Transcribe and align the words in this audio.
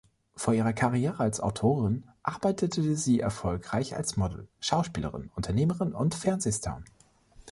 Vor 0.35 0.55
ihrer 0.55 0.73
Karriere 0.73 1.19
als 1.19 1.39
Autorin 1.41 2.05
arbeitete 2.23 2.95
sie 2.95 3.19
erfolgreich 3.19 3.95
als 3.95 4.17
Model, 4.17 4.47
Schauspielerin, 4.59 5.29
Unternehmerin 5.35 5.93
und 5.93 6.15
Fernsehstar. 6.15 6.81